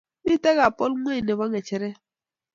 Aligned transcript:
Mito 0.25 0.49
apple 0.67 0.87
ingwenye 0.93 1.21
nebo 1.25 1.43
ngecheret 1.49 1.97